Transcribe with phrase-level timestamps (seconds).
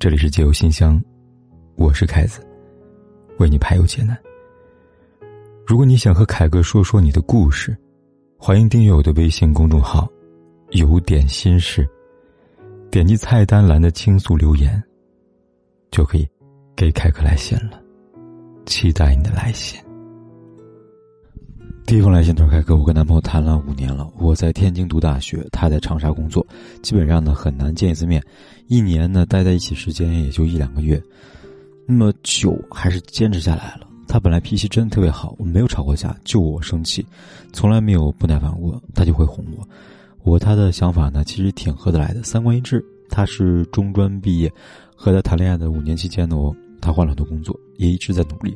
[0.00, 1.02] 这里是解忧信箱，
[1.74, 2.40] 我是凯子，
[3.40, 4.16] 为你排忧解难。
[5.66, 7.76] 如果你想和凯哥说说你的故事，
[8.38, 10.08] 欢迎订阅我的微信公众号
[10.70, 11.84] “有点心事”，
[12.92, 14.80] 点击菜单栏的倾诉留言，
[15.90, 16.24] 就可以
[16.76, 17.82] 给凯哥来信了。
[18.66, 19.80] 期待你的来信。
[21.88, 26.46] 第一封来信，他说：“凯哥，我跟男朋友谈了五年了，我在天津读大学，他在长沙工作，
[26.82, 28.22] 基本上呢很难见一次面，
[28.66, 31.02] 一年呢待在一起时间也就一两个月，
[31.86, 33.88] 那么久还是坚持下来了。
[34.06, 37.06] 他本来脾气真的特别好，我们没有吵过架，就我生气，
[37.54, 39.66] 从来没有不耐烦过，他就会哄我。
[40.24, 42.84] 我他的想法呢其实挺合得来的，三观一致。
[43.08, 44.52] 他是中专毕业，
[44.94, 48.54] 和他谈恋爱的五年期间呢，我他换了很多工作，也一直在努力。”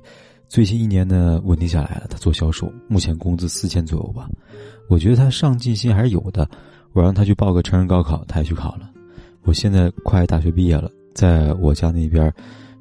[0.52, 2.06] 最近一年呢，稳定下来了。
[2.10, 4.28] 他做销售，目前工资四千左右吧。
[4.86, 6.46] 我觉得他上进心还是有的。
[6.92, 8.90] 我让他去报个成人高考，他也去考了。
[9.44, 12.30] 我现在快大学毕业了，在我家那边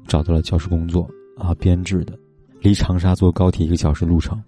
[0.06, 2.12] 找到了教师工作啊，编制的，
[2.60, 4.38] 离长沙坐高铁一个小时路程。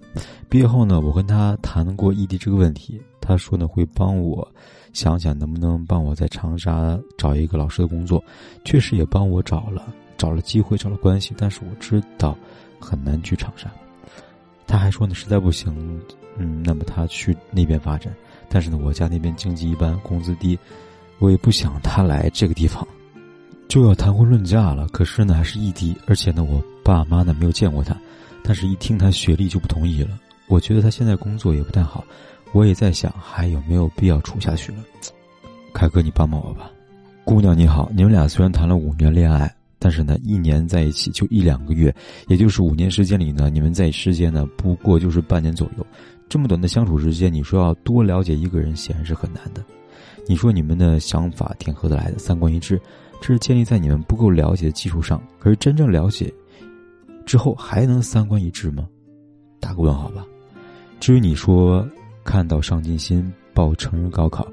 [0.50, 4.46] 毕业后呢，我跟他谈过异地这个问题，他说呢会帮我
[4.92, 8.22] 想想能不能帮我在长沙找一个老师的工作，
[8.66, 11.34] 确实也帮我找了，找了机会，找了关系。
[11.36, 12.36] 但是我知道。
[12.80, 13.70] 很难去长沙，
[14.66, 15.98] 他还说呢，实在不行，
[16.36, 18.14] 嗯，那么他去那边发展。
[18.46, 20.58] 但是呢，我家那边经济一般，工资低，
[21.18, 22.86] 我也不想他来这个地方，
[23.68, 24.86] 就要谈婚论嫁了。
[24.88, 27.96] 可是呢，还是异地，而且呢，我爸妈呢没有见过他，
[28.42, 30.20] 但是一听他学历就不同意了。
[30.48, 32.04] 我觉得他现在工作也不太好，
[32.52, 34.78] 我也在想还有没有必要处下去了。
[35.72, 36.70] 凯哥，你帮帮我吧。
[37.24, 39.53] 姑娘你好，你们俩虽然谈了五年恋爱。
[39.84, 41.94] 但是呢，一年在一起就一两个月，
[42.26, 45.86] 也就是五年时间里呢，你们在时间呢不过就是半年左右，
[46.26, 49.62] 这么短的相处时间，你说要多了解一个人，显然是很难的。
[50.26, 52.80] 你说你们的想法挺合得来的，三观一致，
[53.20, 55.22] 这是建立在你们不够了解的基础上。
[55.38, 56.32] 可是真正了解
[57.26, 58.88] 之后，还能三观一致吗？
[59.60, 60.24] 打个问号吧。
[60.98, 61.86] 至于你说
[62.24, 64.48] 看到上进心报成人高考，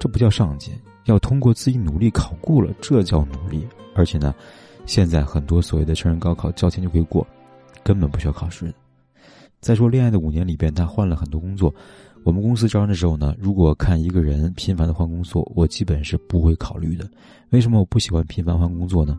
[0.00, 3.64] 这不叫上进，要通过自己努力考过了，这叫努力。
[3.94, 4.34] 而且呢。
[4.86, 7.26] 现在很多所谓的成人高考交钱就可以过，
[7.82, 8.74] 根本不需要考试的。
[9.60, 11.74] 再说恋爱的五年里边，他换了很多工作。
[12.22, 17.08] 我们公司招人的时候呢，如果看一个人频繁的换工作，我基本是不会考虑的。
[17.50, 19.18] 为什么我不喜欢频繁换工作呢？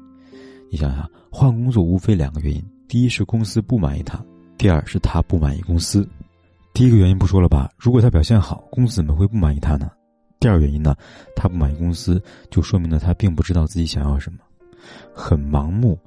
[0.71, 4.23] 你想想，换工作无非两个原因：第一是公司不满意他，
[4.57, 6.07] 第二是他不满意公司。
[6.73, 7.71] 第一个原因不说了吧？
[7.77, 9.91] 如果他表现好，公司怎么会不满意他呢？
[10.39, 10.95] 第二原因呢？
[11.35, 14.39] 他不满意公司，就说明了他并不知道自己想要什么。
[15.13, 15.97] 很盲目，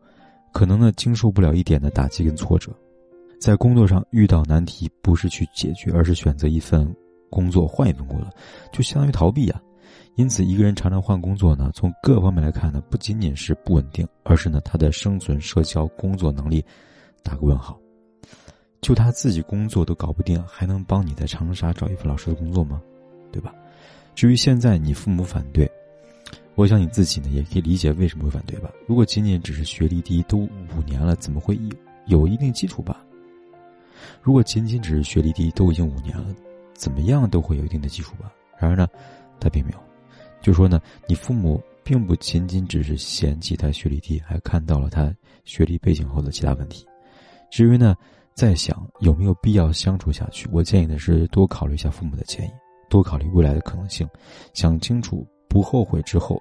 [0.52, 2.72] 可能呢经受不了一点的打击跟挫折，
[3.40, 6.94] 在工作上遇到难题，不是去解决，而是选择一份
[7.30, 8.28] 工作换一份工作，
[8.72, 9.60] 就相当于逃避啊。
[10.16, 16.64] 因此，一个人常常换工作呢，从各方面来看呢，不仅仅是不稳定，而是呢他的生存、社交、工作能力
[17.22, 17.78] 打个问号。
[18.80, 22.82] 就他自己工作都搞不定，还能帮你在长沙找一份老师的工作吗？
[23.30, 23.54] 对吧？
[24.14, 25.70] 至于现在你父母反对。
[26.58, 28.68] 我想你自己呢，也可以理解为什么会反对吧。
[28.84, 31.56] 如果仅仅只是学历低，都五年了，怎么会
[32.06, 33.00] 有一定基础吧？
[34.20, 36.34] 如果仅仅只是学历低，都已经五年了，
[36.74, 38.32] 怎么样都会有一定的基础吧？
[38.58, 38.88] 然而呢，
[39.38, 39.78] 他并没有。
[40.42, 45.14] 就说呢，你父母并不仅仅只是嫌弃他学历低，还看到了他
[45.44, 46.84] 学历背景后的其他问题。
[47.52, 47.94] 至于呢，
[48.34, 52.50] 在想有没有必要相处下去，我建议的是多考虑一下父母的建议，
[52.90, 54.08] 多考虑未来的可能性，
[54.54, 55.24] 想清楚。
[55.48, 56.40] 不后悔之后，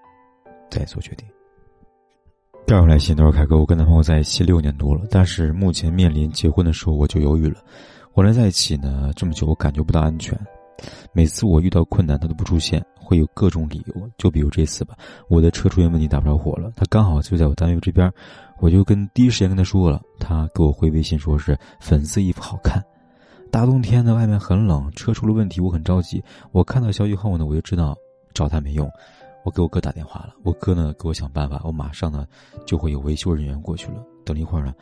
[0.69, 1.27] 再做决定。
[2.65, 7.61] 第二个来信都是凯哥，我跟男朋友在一起六年多了，但是目前面临结婚的时候我就犹豫了。
[8.13, 10.37] 我俩在一起呢这么久，我感觉不到安全。
[11.13, 14.09] 每次我遇到困难，他都不出现，会有各种理由。
[14.17, 14.95] 就比如这次吧，
[15.29, 18.11] 我的车出现问题打不着火了，他刚好就在我单位这边，
[18.59, 22.83] 我就跟第一时间跟他说了，他给我回微信说是粉色衣服好看。
[23.49, 26.21] 大冬天的外面很冷，车出了问题，我很着急。
[26.51, 27.95] 我看到消息后呢，我就知道。
[28.37, 28.87] 找他没用，
[29.43, 30.35] 我给我哥打电话了。
[30.43, 32.27] 我哥呢给我想办法，我马上呢
[32.67, 34.05] 就会有维修人员过去了。
[34.23, 34.75] 等了一会儿呢，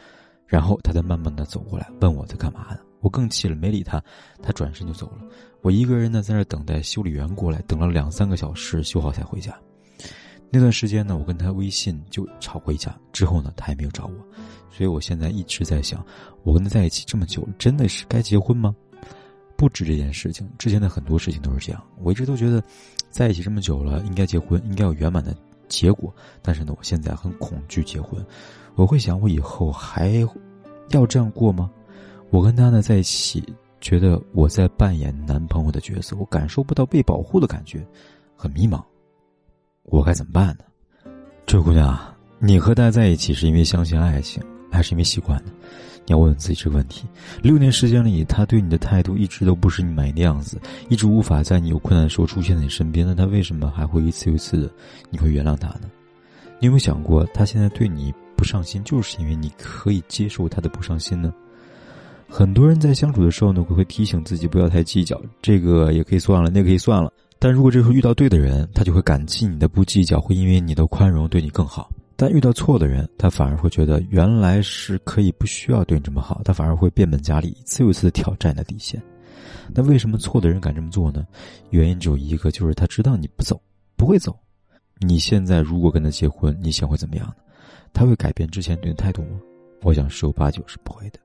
[0.45, 2.79] 然后他才慢慢的走过来，问我在干嘛呢？
[2.99, 4.03] 我更气了，没理他，
[4.43, 5.19] 他转身就走了。
[5.61, 9.57] 我一个人呢在那等待修理员过来，等了两三个小时，修好才回家。
[10.51, 14.13] 那段时间呢，我跟他微信就吵过一架，之后呢他也没有找我，
[14.69, 16.05] 所以我现在一直在想，
[16.43, 18.75] 我跟他在一起这么久，真的是该结婚吗？
[19.57, 21.81] 不止这件事情，之前的很多事情都是这样。
[22.01, 22.61] 我一直都觉得，
[23.15, 25.33] 在一起这么久了，应该结婚，应该有圆满的
[25.69, 26.13] 结果。
[26.41, 28.21] 但是呢，我现在很恐惧结婚。
[28.75, 30.09] 我会想，我以后还
[30.89, 31.71] 要这样过吗？
[32.29, 33.41] 我跟他呢在一起，
[33.79, 37.87] 觉得我在扮演男朋友的角色，我感受不到被保护的感觉，
[38.35, 38.83] 很迷茫。
[39.83, 40.65] 我该怎么办呢？
[41.45, 41.97] 这位姑娘，
[42.37, 45.53] 你和他在一起是因为相信爱情，还是因为习惯呢？
[46.05, 47.05] 你要问问自己这个问题。
[47.41, 50.59] 六年时间里，他对你的态度一直都不是你满意的样子，
[50.89, 53.05] 一直无法在你有困难的时候出现在你身边。
[53.05, 54.69] 那他为什么还会一次又一次的
[55.09, 55.89] 你会原谅他呢？
[56.59, 61.33] 你有没有想过，他现在对你不上心，就是因为你可以接受他的不上心呢？
[62.27, 67.11] 很多人在相处的时候呢，会会提醒自己不要太计较，这个也可以算了，那个可以算了。
[67.37, 71.89] 但如果这时候遇到对的人，他就会感激你的不计较，会因为你的宽容对你更好。
[72.17, 79.01] 但遇到错的人，他反而会觉得原来是可以不需要对你这么好，他反而会变本加厉，一次又一次的挑战你的底线。
[79.73, 81.25] 那为什么错的人敢这么做呢？
[81.71, 83.59] 原因只有一个，就是他知道你不走，
[83.95, 84.37] 不会走。
[84.99, 87.35] 你现在如果跟他结婚，你想会怎么样呢？
[87.91, 89.39] 他会改变之前对你的态度吗？
[89.81, 91.19] 我想十有八九是不会的。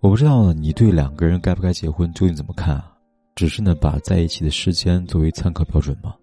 [0.00, 2.92] 我不知道，你对两个人该不该结婚究竟怎么看啊？
[3.34, 6.14] 只是呢，把在一起的时间作为参考标准吗？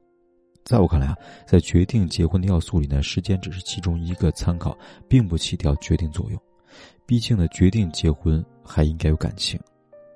[0.66, 1.16] 在我看来啊，
[1.46, 4.76] 在决定结婚的要素里呢，时间只是其中一个参考，
[5.08, 6.42] 并不起到决定作用。
[7.06, 9.60] 毕竟呢，决定结婚还应该有感情，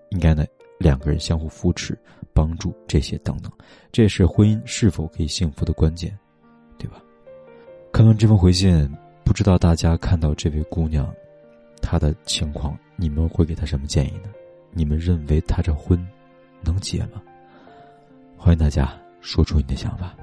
[0.09, 0.43] 应该呢
[0.79, 1.95] 两个人相互扶持、
[2.33, 3.51] 帮助这些等等，
[3.91, 6.17] 这也是婚姻是否可以幸福的关键，
[6.79, 6.99] 对吧？
[7.93, 8.91] 看完这封回信，
[9.23, 11.13] 不知道大家看到这位姑娘，
[11.79, 14.31] 她的情况，你们会给她什么建议呢？
[14.71, 16.03] 你们认为她这婚
[16.63, 17.21] 能结吗？
[18.35, 20.15] 欢迎大家说出你的想法。